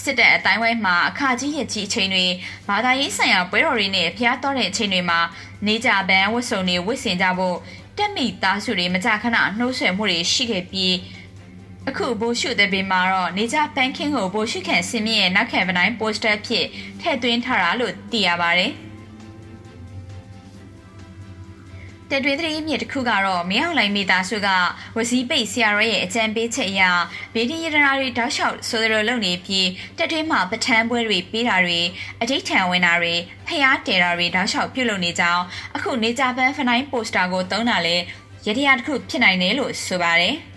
[0.00, 2.26] စစ်တပ်အတိုင်းဝိုင်းမှာအခါကြီးရကြီးအချိန်တွေ
[2.68, 5.20] ဘာသာရေးဆိုင်ရာပွဲတော်တွေနဲ့ဖျားတော်တဲ့အချိန်တွေမှာ
[5.66, 7.56] နေကြပန်းဝတ်စုံတွေဝတ်ဆင်ကြဖို့
[7.98, 10.94] တက်မိသားစုတွေမကြခဏနှိုးဆွဲမှုတွေရှိခဲ့ပြီး
[11.88, 16.66] အခုဘိုးရှုတဲ့ဘေးမှာတော့နေကြပန်းခင်းကိုဘိုးရှုခံစင်မြင့်ရဲ့နောက်ခံပတိုင်းပိုစတာဖြစ်
[17.00, 18.50] ထည့်သွင်းထားတာလို့သိရပါ
[22.12, 24.48] တယ်။တတွေးတည်းမြစ်တစ်ခုကတော့မင်းအောင်လိုင်းမိသားစုက
[24.96, 26.82] ဝစီပိတ်ဆရာရဲရဲ့အကြံပေးချက်အရ
[27.34, 31.80] ဗီဒီယိုရနာတွေတောက်လျှောက်ဆိုသလိုလုပ်နေပြီးတက်တွေးမှာပထန်းပွဲတွေပေးတာတွေ
[32.20, 33.14] အဋိဌံဝင်တာတွေ
[33.46, 35.44] ဖျားတဲတာတွေတောက်လျှောက်ပြုတ်လုပ်နေကြောင်း
[35.76, 37.96] အခုနေကြပန်းဖနိုင်းပိုစတာကိုသုံးတာလဲ
[38.46, 40.34] ရတရားတစ်ခုဖြစ်နိုင်တယ်လို့ဆိုပါတယ်။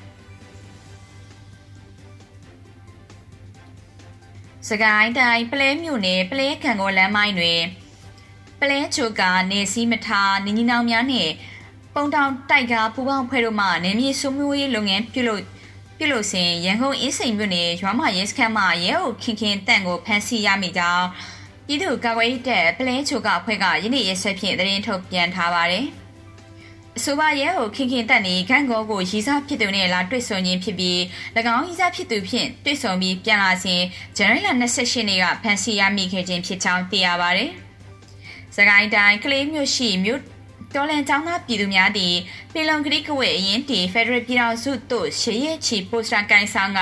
[4.70, 7.85] စကိုင်းတိုင်းပလဲမြို့နယ်ပလဲခံကောလမ်းမိုင်းတွင်ပ
[8.72, 11.34] လဲချိုကနေစည်းမထားနင်းကြီးနောင်များနှင့်
[11.94, 15.44] ပုံတောင်တိုက်ကားပူပေါင်းဖွဲ့တို့မှနေမြေစုမျိုးရေးလုပ်ငန်းပြုလုပ်
[15.98, 21.06] ပြုလုပ်စဉ်ရန်ကုန်အင်းစိန်မြို့နယ်ရွာမရဲစခန်းမှရဲအုပ်ခင်ခင်တန့်ကိုဖမ်းဆီးရမိကြောင်း
[21.68, 25.86] ပြည်သူ့ကာကွယ်ရေးတပ်ပလဲချိုကအဖွဲ့ကယနေ့ရက်စွဲဖြင့်သတင်းထုတ်ပြန်ထားပါတယ်။
[26.98, 30.98] အဆိုပါရဲကိုခင်ခင်တက်နေခန့်ကောကိုရီစားဖြစ်သူနဲ့လာတွေ့ဆုံခြင်းဖြစ်ပြီး၎
[31.56, 33.82] င်းရီစားဖြစ်သူဖြင့်တွေ့ဆုံပြီးပြန်လာစဉ်
[34.18, 37.52] ဇန်နဝါရီလ28နေ့ကဖမ်းဆီးရမိခဲ့ခြင်းဖြစ်ကြောင်းသိရပါတယ်။
[38.56, 40.22] စကိုင်းတိုင်းကလေးမြို့ရှိမြို့
[40.76, 42.16] တော်လန်ကျောင်းသားပြည်သူများသည်
[42.54, 46.80] ပြည်လုံကတိကဝေအရင်တီဖက်ဒရယ်ပြည်တော်စုသို့ရှေ့ရချီပိုစတာကန်ဆောင်က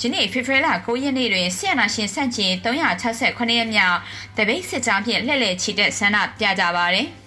[0.00, 3.98] ယနေ့ဖေဖော်ဝါရီလ9ရက်နေ့တွင်ဆီယနာရှင်ဆန့်ကျင်368ရက်မြောက်
[4.36, 7.08] တပိတ်စစ်ကြောင်းဖြင့်လှည့်လည်ချီတက်ဆန္ဒပြကြပါသည်။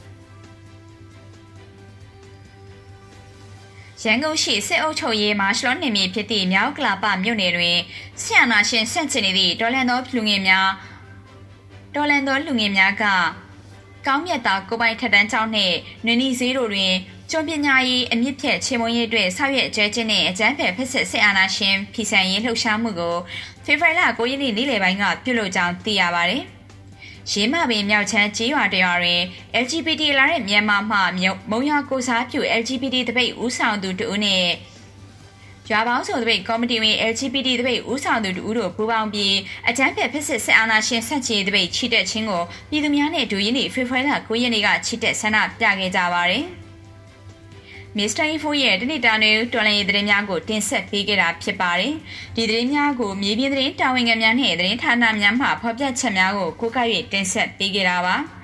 [4.03, 7.77] ရန်ကုန်ရှိစစ်အုပ်ချုပ်ရေးမှာရှလော့နေမည်ဖြစ်သည့်မြောက်ကလာပမြို့နယ်တွင်
[8.21, 10.69] ဆရာနာရှင်ဆန့်ကျင်နေသည့်ဒေါ်လန်သောလူငယ်များ
[11.95, 13.03] ဒေါ်လန်သောလူငယ်များက
[14.07, 16.93] ကောင်းမြတ်သာကိုပိုင်ထက်တန်းကျောင်းနှင့်နွေနီဈေးတို့တွင်
[17.31, 23.15] ကျွမ်းပညာရေးအမြင့်ဖြတ်ချေမွန်ရေးအတွက်ဆောက်ရွက်အကျဲချင်းနှင့်အကျန်းဖယ်ဖက်စစ်စစ်အာဏာရှင်ဖီဆန်ရေးလှုပ်ရှားမှုကို
[23.65, 26.35] ဖေဖော်ဝါရီလ9ရက်နေ့နေ့လယ်ပိုင်းကပြုလုပ်ကြောင်းသိရပါဗျ။
[27.31, 29.21] ရင်းမပင်မြောက်ချမ်းကြေးရွာတရွာတွင်
[29.63, 30.97] LGBT လာတဲ့မြန်မာမှ
[31.51, 34.51] မုံရကိုစားပြု LGBT တပိတ်ဦးဆောင်သူတူနှင့်
[35.71, 39.35] ရွာပေါင်းစုံတပိတ်ကော်မတီဝင် LGBT တပိတ်ဦးဆောင်သူတူတို့ပူးပေါင်းပြီး
[39.69, 46.43] အကြမ်းဖက်ဖက်စစ်စစ်အာဏာရှင်ဆန့်ကျင်တပိတ်ချီတက်ခြင်းကိုပြည်သူများနဲ့အတူယင်းနေ့ဖေဖော်ဝါရီလ9ရက်နေ့ကချီတက်ဆန္ဒပြခဲ့ကြပါတယ်။
[47.95, 51.93] တမစ္စတာအီဖိုရဲ့တနေ့တာနေတော်လန်ရေးသတင်းများကိုတင်ဆက်ပေးခဲ့တာဖြစ်ပါတယ်။
[52.35, 58.17] ဒီသတင်းများကိုမြေပြင်သတင်းတာဝန်ခံများနဲ့သတင်းဌာနများမှဖော်ပြချက်များကိုကိုးကား၍တင်ဆက်ပေးခဲ့တာပါ။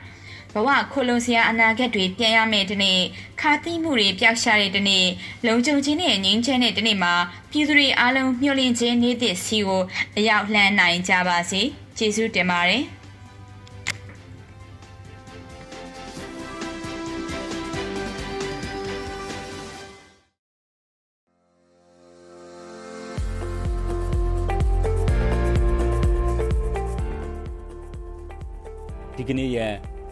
[0.53, 2.99] ဘဝခိုလုံစရာအနာဂတ်တွေပြန်ရမယ့်တနေ့
[3.41, 5.05] ခါတိမှုတွေပျောက်ရှာတဲ့တနေ့
[5.47, 7.13] လုံခြုံခြင်းနဲ့ငြိမ်းချမ်းတဲ့တနေ့မှာ
[7.51, 9.83] ပြည်သူတွေအားလုံးမျှော်လင့်ခြင်းနေ့သစ်စီကို
[10.17, 11.61] အရောက်လှမ်းနိုင်ကြပါစေ။
[11.97, 12.83] ကျေးဇူးတင်ပါတယ်။
[29.17, 29.75] ဒီကနေ့ရဲ့